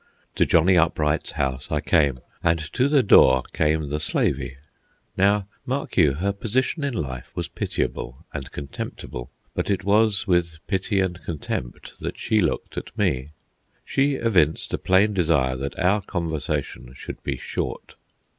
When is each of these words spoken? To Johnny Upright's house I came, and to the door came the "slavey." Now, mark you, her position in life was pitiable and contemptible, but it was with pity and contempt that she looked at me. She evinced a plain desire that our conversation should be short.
To 0.33 0.47
Johnny 0.47 0.75
Upright's 0.79 1.33
house 1.33 1.67
I 1.69 1.79
came, 1.79 2.21
and 2.41 2.57
to 2.73 2.87
the 2.89 3.03
door 3.03 3.43
came 3.53 3.89
the 3.89 3.99
"slavey." 3.99 4.57
Now, 5.15 5.43
mark 5.63 5.95
you, 5.95 6.13
her 6.15 6.31
position 6.33 6.83
in 6.83 6.95
life 6.95 7.31
was 7.35 7.47
pitiable 7.47 8.25
and 8.33 8.51
contemptible, 8.51 9.29
but 9.53 9.69
it 9.69 9.83
was 9.83 10.25
with 10.25 10.57
pity 10.65 11.01
and 11.01 11.23
contempt 11.23 11.99
that 11.99 12.17
she 12.17 12.41
looked 12.41 12.77
at 12.77 12.97
me. 12.97 13.27
She 13.85 14.15
evinced 14.15 14.73
a 14.73 14.79
plain 14.79 15.13
desire 15.13 15.55
that 15.55 15.77
our 15.77 16.01
conversation 16.01 16.95
should 16.95 17.21
be 17.21 17.37
short. 17.37 17.93